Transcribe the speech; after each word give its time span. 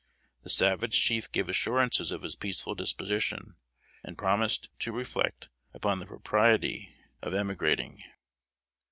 The 0.41 0.49
savage 0.49 0.99
chief 0.99 1.31
gave 1.31 1.47
assurances 1.47 2.11
of 2.11 2.23
his 2.23 2.35
peaceful 2.35 2.73
disposition, 2.73 3.57
and 4.03 4.17
promised 4.17 4.67
to 4.79 4.91
reflect 4.91 5.47
upon 5.75 5.99
the 5.99 6.07
propriety 6.07 6.95
of 7.21 7.35
emigrating. 7.35 8.01